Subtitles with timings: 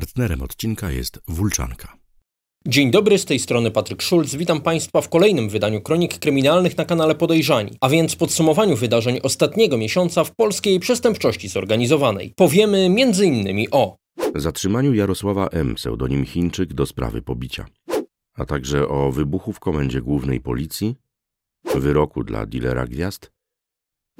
[0.00, 1.96] Partnerem odcinka jest Wulczanka.
[2.66, 4.34] Dzień dobry, z tej strony Patryk Szulc.
[4.34, 9.78] Witam Państwa w kolejnym wydaniu Kronik Kryminalnych na kanale Podejrzani, a więc podsumowaniu wydarzeń ostatniego
[9.78, 12.34] miesiąca w polskiej przestępczości zorganizowanej.
[12.36, 13.66] Powiemy m.in.
[13.70, 13.96] o
[14.34, 17.66] zatrzymaniu Jarosława M., pseudonim Chińczyk, do sprawy pobicia,
[18.34, 20.94] a także o wybuchu w Komendzie Głównej Policji,
[21.74, 23.32] wyroku dla dilera gwiazd,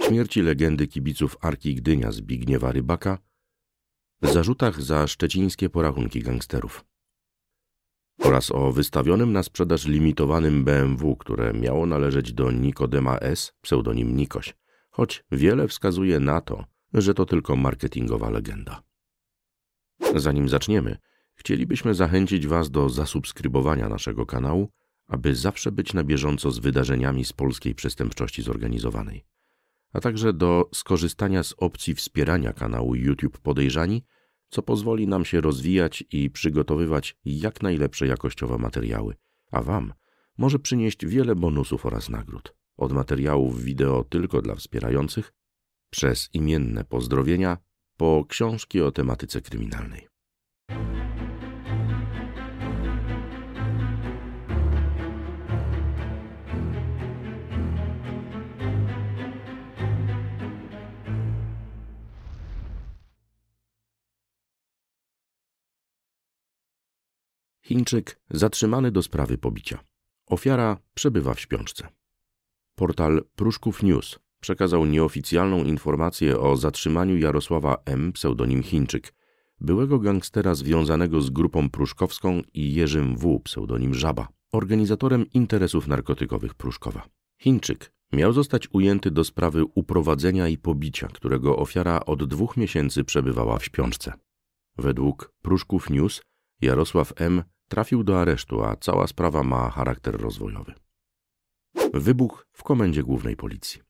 [0.09, 3.19] śmierci legendy kibiców Arki Gdynia Zbigniewa Rybaka,
[4.23, 6.85] zarzutach za szczecińskie porachunki gangsterów
[8.23, 14.55] oraz o wystawionym na sprzedaż limitowanym BMW, które miało należeć do Nikodema S., pseudonim Nikoś,
[14.91, 18.83] choć wiele wskazuje na to, że to tylko marketingowa legenda.
[20.15, 20.97] Zanim zaczniemy,
[21.35, 24.69] chcielibyśmy zachęcić Was do zasubskrybowania naszego kanału,
[25.07, 29.25] aby zawsze być na bieżąco z wydarzeniami z polskiej przestępczości zorganizowanej,
[29.93, 34.03] a także do skorzystania z opcji wspierania kanału YouTube Podejrzani–
[34.51, 39.15] co pozwoli nam się rozwijać i przygotowywać jak najlepsze jakościowe materiały,
[39.51, 39.93] a Wam
[40.39, 42.55] może przynieść wiele bonusów oraz nagród.
[42.77, 45.33] Od materiałów wideo tylko dla wspierających,
[45.91, 47.59] przez imienne pozdrowienia,
[47.97, 50.10] po książki o tematyce kryminalnej.
[67.71, 69.79] Chińczyk zatrzymany do sprawy pobicia.
[70.27, 71.89] Ofiara przebywa w śpiączce.
[72.75, 79.15] Portal Pruszków News przekazał nieoficjalną informację o zatrzymaniu Jarosława M., pseudonim Chińczyk,
[79.61, 87.09] byłego gangstera związanego z grupą pruszkowską i Jerzym W., pseudonim Żaba, organizatorem interesów narkotykowych Pruszkowa.
[87.43, 93.59] Chińczyk miał zostać ujęty do sprawy uprowadzenia i pobicia, którego ofiara od dwóch miesięcy przebywała
[93.59, 94.13] w śpiączce.
[94.79, 96.23] Według Pruszków News
[96.61, 97.43] Jarosław M.
[97.71, 100.75] trafił do aresztu, a cała sprawa ma charakter rozwojowy.
[101.95, 103.81] Wybuch w Komendzie Głównej Policji.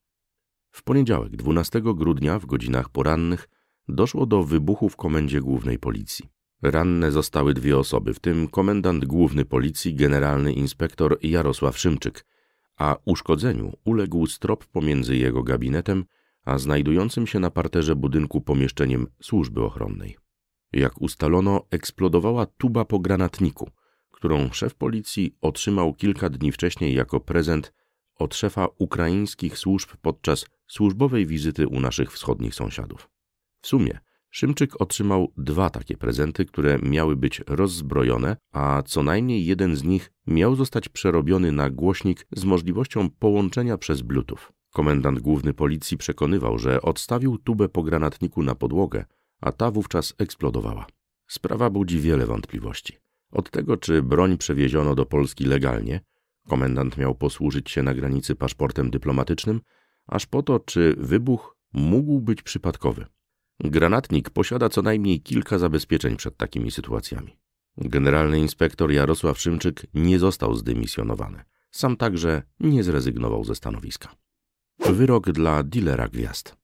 [0.70, 3.48] W poniedziałek, 12 grudnia, w godzinach porannych,
[3.88, 6.28] doszło do wybuchu w Komendzie Głównej Policji.
[6.62, 12.26] Ranne zostały dwie osoby, w tym komendant główny policji, generalny inspektor Jarosław Szymczyk,
[12.76, 16.04] a uszkodzeniu uległ strop pomiędzy jego gabinetem
[16.44, 20.16] a znajdującym się na parterze budynku pomieszczeniem służby ochronnej.
[20.72, 23.70] Jak ustalono, eksplodowała tuba po granatniku,
[24.10, 27.72] którą szef policji otrzymał kilka dni wcześniej jako prezent
[28.14, 33.10] od szefa ukraińskich służb podczas służbowej wizyty u naszych wschodnich sąsiadów.
[33.60, 34.00] W sumie
[34.30, 40.12] Szymczyk otrzymał dwa takie prezenty, które miały być rozzbrojone, a co najmniej jeden z nich
[40.26, 44.38] miał zostać przerobiony na głośnik z możliwością połączenia przez Bluetooth.
[44.72, 49.04] Komendant główny policji przekonywał, że odstawił tubę po granatniku na podłogę,
[49.40, 50.86] a ta wówczas eksplodowała.
[51.28, 52.98] Sprawa budzi wiele wątpliwości.
[53.30, 56.00] Od tego, czy broń przewieziono do Polski legalnie,
[56.48, 59.60] komendant miał posłużyć się na granicy paszportem dyplomatycznym,
[60.06, 63.06] aż po to, czy wybuch mógł być przypadkowy.
[63.60, 67.36] Granatnik posiada co najmniej kilka zabezpieczeń przed takimi sytuacjami.
[67.76, 71.44] Generalny inspektor Jarosław Szymczyk nie został zdymisjonowany.
[71.70, 74.16] Sam także nie zrezygnował ze stanowiska.
[74.78, 76.56] Wyrok dla dilera gwiazd.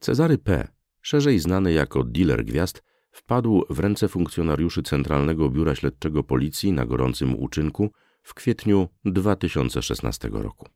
[0.00, 0.68] Cezary P
[1.02, 7.42] szerzej znany jako dealer gwiazd, wpadł w ręce funkcjonariuszy Centralnego Biura Śledczego Policji na gorącym
[7.42, 7.90] uczynku
[8.22, 10.68] w kwietniu 2016 roku.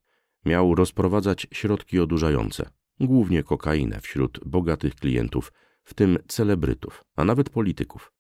[0.45, 2.71] Miał rozprowadzać środki odurzające,
[3.01, 5.53] głównie kokainę wśród bogatych klientów,
[5.85, 8.13] w tym celebrytów, a nawet polityków,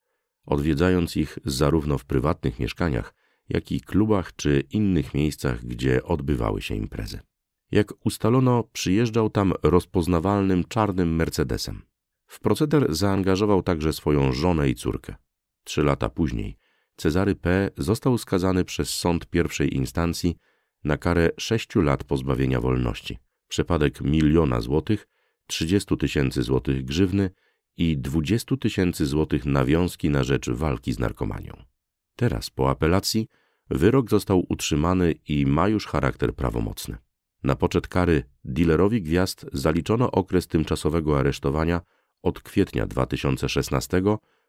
[0.45, 3.15] odwiedzając ich zarówno w prywatnych mieszkaniach,
[3.49, 7.21] jak i klubach czy innych miejscach, gdzie odbywały się imprezy.
[7.71, 11.83] Jak ustalono, przyjeżdżał tam rozpoznawalnym czarnym Mercedesem.
[12.27, 15.15] W proceder zaangażował także swoją żonę i córkę.
[15.65, 16.59] Trzy lata później
[16.97, 17.71] Cezary P.
[17.77, 20.37] został skazany przez sąd pierwszej instancji
[20.85, 25.09] na karę sześciu lat pozbawienia wolności, przepadek miliona złotych,
[25.47, 27.31] 30 tysięcy złotych grzywny
[27.77, 31.63] i 20 tysięcy złotych nawiązki na rzecz walki z narkomanią.
[32.17, 33.29] Teraz, po apelacji,
[33.71, 36.97] wyrok został utrzymany i ma już charakter prawomocny.
[37.45, 41.81] Na poczet kary dealerowi gwiazd zaliczono okres tymczasowego aresztowania
[42.27, 44.03] od kwietnia 2016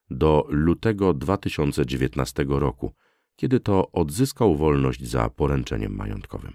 [0.10, 2.94] do lutego 2019 roku,
[3.36, 6.54] kiedy to odzyskał wolność za poręczeniem majątkowym.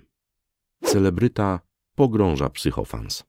[0.85, 1.61] Celebryta
[1.95, 3.25] pogrąża psychofans.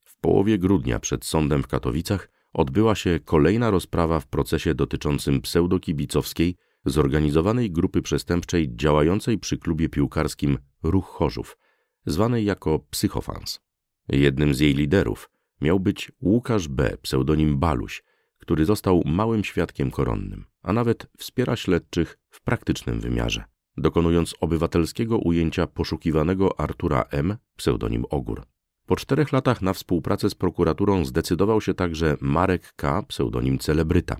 [0.00, 6.56] W połowie grudnia przed sądem w Katowicach odbyła się kolejna rozprawa w procesie dotyczącym pseudokibicowskiej
[6.84, 11.58] zorganizowanej grupy przestępczej działającej przy klubie piłkarskim Ruch Chorzów,
[12.06, 13.60] zwanej jako Psychofans.
[14.08, 18.02] Jednym z jej liderów miał być Łukasz B., pseudonim Baluś,
[18.38, 23.44] który został małym świadkiem koronnym, a nawet wspiera śledczych w praktycznym wymiarze,
[23.76, 28.42] dokonując obywatelskiego ujęcia poszukiwanego Artura M., pseudonim Ogór.
[28.86, 34.16] Po czterech latach na współpracę z prokuraturą zdecydował się także Marek K., pseudonim Celebryta.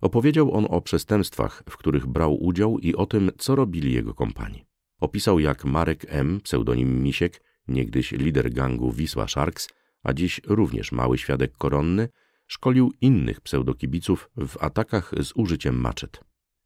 [0.00, 4.64] Opowiedział on o przestępstwach, w których brał udział i o tym, co robili jego kompani.
[5.00, 9.68] Opisał, jak Marek M., pseudonim Misiek, niegdyś lider gangu Wisła Sharks,
[10.02, 12.08] a dziś również mały świadek koronny,
[12.46, 16.20] szkolił innych pseudokibiców w atakach z użyciem maczet.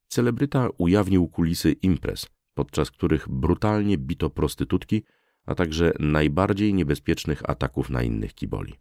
[0.09, 5.03] Celebryta ujawnił kulisy imprez, podczas których brutalnie bito prostytutki,
[5.47, 8.75] a także najbardziej niebezpiecznych ataków na innych kiboli.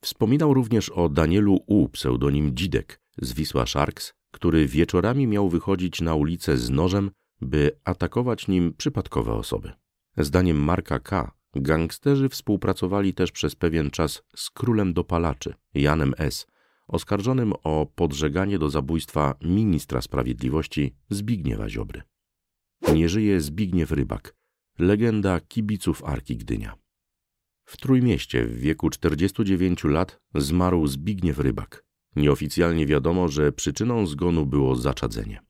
[0.00, 6.14] Wspominał również o Danielu U, pseudonim Dzidek, z Wisła Sharks, który wieczorami miał wychodzić na
[6.14, 7.10] ulicę z nożem,
[7.40, 9.72] by atakować nim przypadkowe osoby.
[10.16, 16.46] Zdaniem Marka K., gangsterzy współpracowali też przez pewien czas z królem dopalaczy, Janem S.,
[16.88, 22.02] oskarżonym o podżeganie do zabójstwa ministra sprawiedliwości Zbigniewa Ziobry.
[22.94, 24.36] Nie żyje Zbigniew Rybak,
[24.78, 26.74] legenda kibiców Arki Gdynia.
[27.64, 31.84] W Trójmieście w wieku 49 lat zmarł Zbigniew Rybak.
[32.16, 35.42] Nieoficjalnie wiadomo, że przyczyną zgonu było zaczadzenie.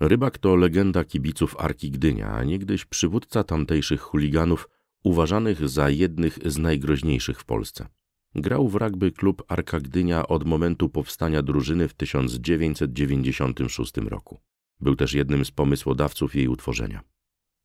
[0.00, 4.68] Rybak to legenda kibiców Arki Gdynia, a niegdyś przywódca tamtejszych chuliganów
[5.06, 7.86] uważanych za jednych z najgroźniejszych w Polsce.
[8.34, 14.40] Grał w rugby klub Arka Gdynia od momentu powstania drużyny w 1996 roku.
[14.80, 17.00] Był też jednym z pomysłodawców jej utworzenia.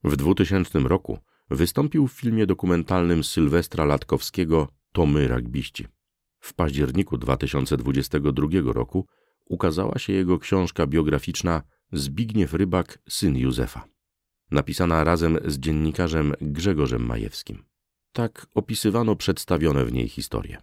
[0.04, 5.88] W 2000 roku wystąpił w filmie dokumentalnym Sylwestra Latkowskiego To my rugbyści.
[6.40, 9.06] W październiku 2022 roku
[9.46, 11.62] ukazała się jego książka biograficzna
[11.92, 13.88] Zbigniew Rybak, syn Józefa,
[14.52, 17.64] napisana razem z dziennikarzem Grzegorzem Majewskim.
[18.14, 20.58] Tak opisywano przedstawione w niej historie.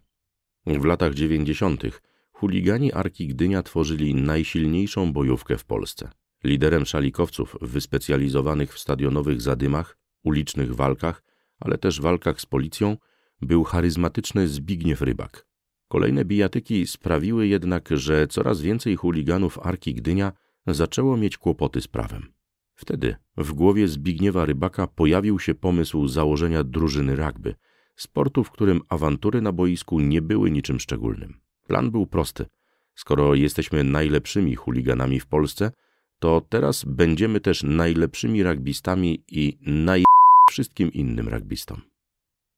[0.66, 2.02] W latach dziewięćdziesiątych
[2.32, 6.10] chuligani Arki Gdynia tworzyli najsilniejszą bojówkę w Polsce.
[6.44, 11.22] Liderem szalikowców wyspecjalizowanych w stadionowych zadymach, ulicznych walkach,
[11.60, 12.96] ale też walkach z policją
[13.42, 15.46] był charyzmatyczny Zbigniew Rybak.
[15.88, 20.32] Kolejne bijatyki sprawiły jednak, że coraz więcej chuliganów Arki Gdynia
[20.66, 22.37] zaczęło mieć kłopoty z prawem.
[22.78, 27.54] Wtedy w głowie Zbigniewa Rybaka pojawił się pomysł założenia drużyny rugby,
[27.96, 31.40] sportu, w którym awantury na boisku nie były niczym szczególnym.
[31.66, 32.46] Plan był prosty.
[32.94, 35.72] Skoro jesteśmy najlepszymi chuliganami w Polsce,
[36.18, 40.04] to teraz będziemy też najlepszymi rugbystami i naj
[40.50, 41.80] wszystkim innym rugbystom.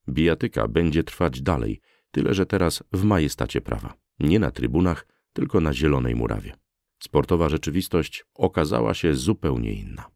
[0.08, 1.80] Bijatyka będzie trwać dalej,
[2.10, 3.94] tyle że teraz w majestacie prawa.
[4.18, 6.52] Nie na trybunach, tylko na zielonej murawie.
[7.00, 10.10] Sportowa rzeczywistość okazała się zupełnie inna.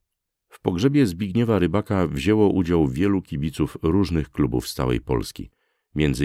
[0.49, 5.51] W pogrzebie Zbigniewa Rybaka wzięło udział wielu kibiców różnych klubów z całej Polski,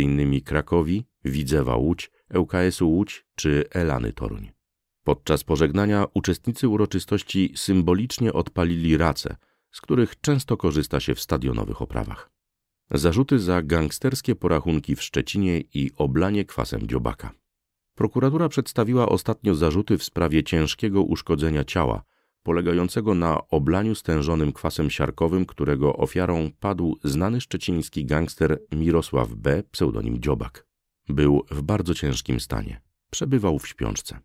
[0.02, 4.52] innymi Krakowi, Widzewa Łódź, ŁKS-u Łódź czy Elany Toruń.
[5.04, 9.36] Podczas pożegnania uczestnicy uroczystości symbolicznie odpalili race,
[9.72, 12.32] z których często korzysta się w stadionowych oprawach.
[12.92, 17.32] Zarzuty za gangsterskie porachunki w Szczecinie i oblanie kwasem dziobaka.
[18.00, 22.04] Prokuratura przedstawiła ostatnio zarzuty w sprawie ciężkiego uszkodzenia ciała,
[22.44, 30.22] polegającego na oblaniu stężonym kwasem siarkowym, którego ofiarą padł znany szczeciński gangster Mirosław B., pseudonim
[30.22, 30.68] Dziobak.
[31.10, 32.81] Był w bardzo ciężkim stanie.
[33.10, 34.19] Przebywał w śpiączce.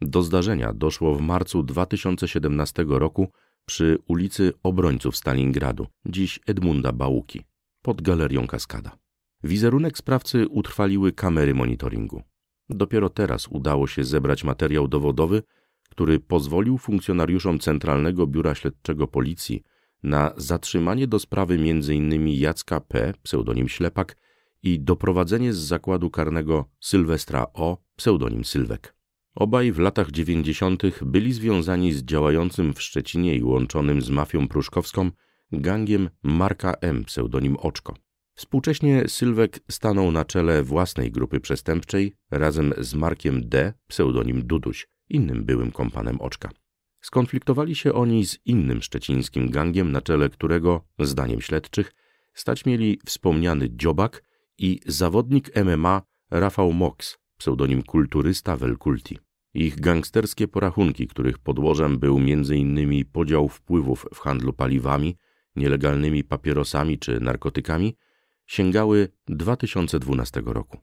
[0.00, 3.28] Do zdarzenia doszło w marcu 2017 roku
[3.66, 7.44] przy ulicy Obrońców Stalingradu, dziś Edmunda Bałuki,
[7.82, 8.98] pod galerią Kaskada.
[9.42, 12.22] Wizerunek sprawcy utrwaliły kamery monitoringu.
[12.74, 15.42] Dopiero teraz udało się zebrać materiał dowodowy,
[15.90, 19.62] który pozwolił funkcjonariuszom Centralnego Biura Śledczego Policji
[20.02, 22.28] na zatrzymanie do sprawy m.in.
[22.28, 24.16] Jacka P., pseudonim Ślepak,
[24.62, 28.94] i doprowadzenie z zakładu karnego Sylwestra O., pseudonim Sylwek.
[29.34, 35.10] Obaj w latach dziewięćdziesiątych byli związani z działającym w Szczecinie i łączonym z mafią pruszkowską
[35.52, 37.94] gangiem Marka M., pseudonim Oczko.
[38.40, 45.44] Współcześnie Sylwek stanął na czele własnej grupy przestępczej razem z Markiem D., pseudonim Duduś, innym
[45.44, 46.50] byłym kompanem Oczka.
[47.00, 51.92] Skonfliktowali się oni z innym szczecińskim gangiem, na czele którego, zdaniem śledczych,
[52.34, 54.22] stać mieli wspomniany Dziobak
[54.58, 59.18] i zawodnik MMA Rafał Mox, pseudonim kulturysta Welkulti.
[59.54, 63.04] Ich gangsterskie porachunki, których podłożem był m.in.
[63.12, 65.16] podział wpływów w handlu paliwami,
[65.56, 67.96] nielegalnymi papierosami czy narkotykami,
[68.50, 70.78] sięgały 2012 roku.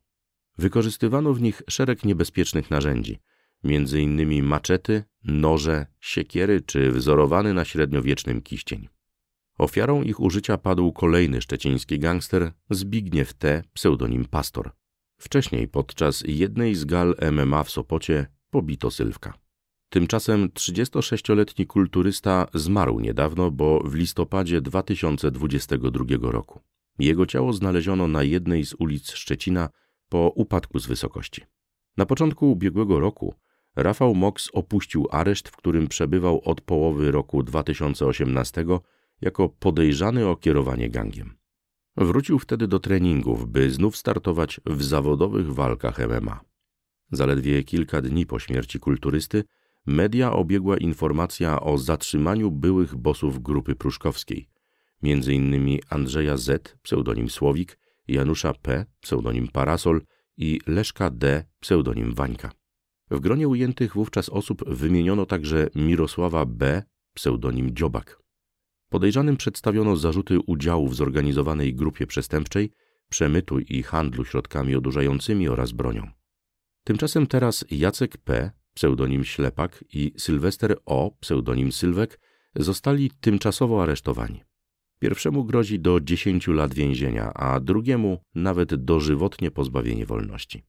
[0.58, 3.20] Wykorzystywano w nich szereg niebezpiecznych narzędzi,
[3.64, 4.44] m.in.
[4.44, 8.88] maczety, noże, siekiery czy wzorowany na średniowiecznym kiścień.
[9.58, 14.72] Ofiarą ich użycia padł kolejny szczeciński gangster Zbigniew T., pseudonim Pastor.
[15.18, 19.34] Wcześniej, podczas jednej z gal MMA w Sopocie, pobito Sylwka.
[19.90, 26.62] Tymczasem 36-letni kulturysta zmarł niedawno, bo w listopadzie 2022 roku.
[27.00, 29.70] Jego ciało znaleziono na jednej z ulic Szczecina
[30.10, 31.42] po upadku z wysokości.
[31.98, 33.34] Na początku ubiegłego roku
[33.76, 38.66] Rafał Mox opuścił areszt, w którym przebywał od połowy roku 2018
[39.22, 41.38] jako podejrzany o kierowanie gangiem.
[41.98, 46.40] Wrócił wtedy do treningów, by znów startować w zawodowych walkach MMA.
[47.12, 49.44] Zaledwie kilka dni po śmierci kulturysty
[49.86, 54.50] media obiegła informacja o zatrzymaniu byłych bosów grupy pruszkowskiej,
[55.04, 55.80] m.in.
[55.90, 60.02] Andrzeja Z, pseudonim Słowik, Janusza P, pseudonim Parasol
[60.38, 62.52] i Leszka D, pseudonim Wańka.
[63.12, 68.22] W gronie ujętych wówczas osób wymieniono także Mirosława B, pseudonim Dziobak.
[68.90, 72.72] Podejrzanym przedstawiono zarzuty udziału w zorganizowanej grupie przestępczej,
[73.10, 76.12] przemytu i handlu środkami odurzającymi oraz bronią.
[76.84, 82.20] Tymczasem teraz Jacek P., pseudonim Ślepak i Sylwester O., pseudonim Sylwek,
[82.56, 84.47] zostali tymczasowo aresztowani.
[85.00, 90.64] Pierwszemu grozi do 10 lat więzienia, a drugiemu nawet dożywotnie pozbawienie wolności.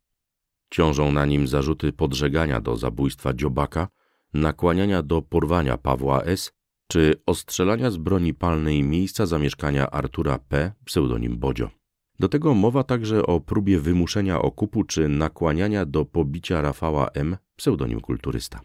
[0.70, 3.88] Ciążą na nim zarzuty podżegania do zabójstwa Dziobaka,
[4.34, 6.52] nakłaniania do porwania Pawła S.,
[6.88, 11.70] czy ostrzelania z broni palnej miejsca zamieszkania Artura P., pseudonim Bodzio.
[12.18, 18.00] Do tego mowa także o próbie wymuszenia okupu czy nakłaniania do pobicia Rafała M., pseudonim
[18.00, 18.60] kulturysta.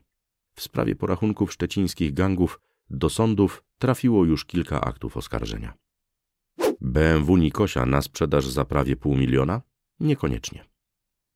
[0.55, 5.73] W sprawie porachunków szczecińskich gangów do sądów trafiło już kilka aktów oskarżenia.
[6.81, 9.61] BMW Nikosia na sprzedaż za prawie pół miliona?
[9.99, 10.65] Niekoniecznie.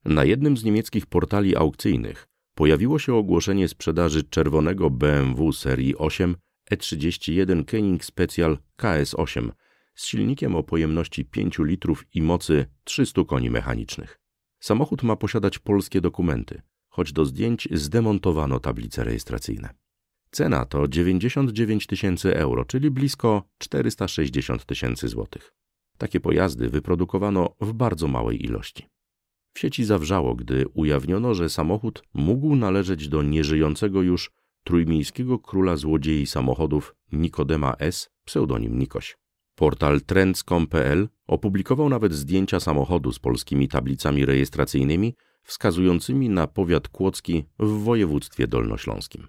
[0.06, 6.36] Na jednym z niemieckich portali aukcyjnych pojawiło się ogłoszenie sprzedaży czerwonego BMW serii 8
[6.72, 9.52] E31 Koenig Special KS8
[9.96, 14.20] z silnikiem o pojemności 5 litrów i mocy 300 koni mechanicznych.
[14.60, 19.70] Samochód ma posiadać polskie dokumenty, choć do zdjęć zdemontowano tablice rejestracyjne.
[20.32, 25.54] Cena to 99 tysięcy euro, czyli blisko 460 tysięcy złotych.
[25.98, 28.88] Takie pojazdy wyprodukowano w bardzo małej ilości.
[29.54, 34.32] W sieci zawrzało, gdy ujawniono, że samochód mógł należeć do nieżyjącego już
[34.64, 39.18] trójmiejskiego króla złodziei samochodów Nikodema S., pseudonim Nikoś.
[39.56, 47.84] Portal trends.com.pl opublikował nawet zdjęcia samochodu z polskimi tablicami rejestracyjnymi wskazującymi na powiat kłodzki w
[47.84, 49.28] województwie dolnośląskim.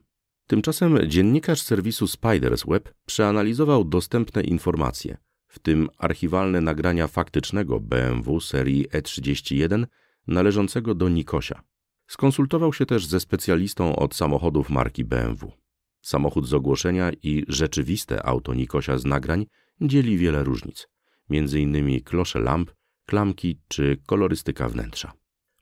[0.49, 5.17] Tymczasem dziennikarz serwisu Spiders Web przeanalizował dostępne informacje,
[5.49, 9.87] w tym archiwalne nagrania faktycznego BMW serii E31
[10.27, 11.63] należącego do Nikosia.
[12.07, 15.53] Skonsultował się też ze specjalistą od samochodów marki BMW.
[16.01, 19.47] Samochód z ogłoszenia i rzeczywiste auto Nikosia z nagrań
[19.81, 20.89] dzieli wiele różnic,
[21.31, 22.01] m.in.
[22.05, 22.71] klosze lamp,
[23.07, 25.13] klamki czy kolorystyka wnętrza.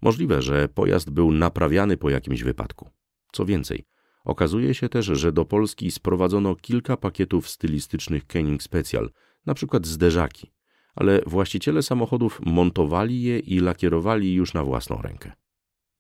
[0.03, 2.91] Możliwe, że pojazd był naprawiany po jakimś wypadku.
[3.33, 3.85] Co więcej,
[4.27, 9.11] okazuje się też, że do Polski sprowadzono kilka pakietów stylistycznych Koenig Special,
[9.47, 9.81] np.
[9.83, 10.53] zderzaki,
[10.95, 15.33] ale właściciele samochodów montowali je i lakierowali już na własną rękę.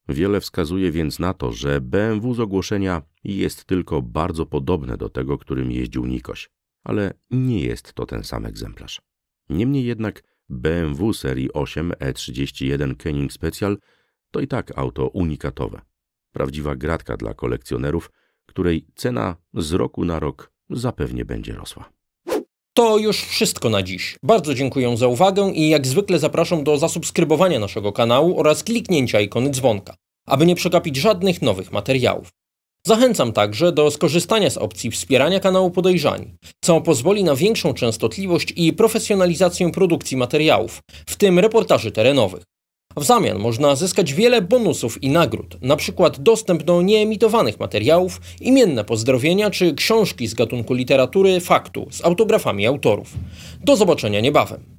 [0.09, 5.39] Wiele wskazuje więc na to, że BMW z ogłoszenia jest tylko bardzo podobne do tego,
[5.39, 6.51] którym jeździł Nikoś,
[6.85, 9.01] ale nie jest to ten sam egzemplarz.
[9.49, 13.79] Niemniej jednak BMW serii 8 E31 Koenig Special
[14.31, 15.81] to i tak auto unikatowe.
[16.37, 18.11] Prawdziwa gratka dla kolekcjonerów,
[18.47, 21.93] której cena z roku na rok zapewnie będzie rosła.
[22.75, 24.19] To już wszystko na dziś.
[24.23, 29.51] Bardzo dziękuję za uwagę i jak zwykle zapraszam do zasubskrybowania naszego kanału oraz kliknięcia ikony
[29.51, 29.95] dzwonka,
[30.27, 32.29] aby nie przegapić żadnych nowych materiałów.
[32.87, 38.73] Zachęcam także do skorzystania z opcji wspierania kanału Podejrzani, co pozwoli na większą częstotliwość i
[38.73, 42.43] profesjonalizację produkcji materiałów, w tym reportaży terenowych.
[42.97, 46.11] W zamian można zyskać wiele bonusów i nagród, np.
[46.19, 53.15] dostęp do nieemitowanych materiałów, imienne pozdrowienia czy książki z gatunku literatury faktu z autografami autorów.
[53.65, 54.76] Do zobaczenia niebawem.